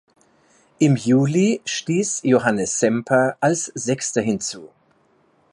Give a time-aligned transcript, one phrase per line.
[0.79, 4.67] Im Juli stieß Johannes Semper als sechster hinzu.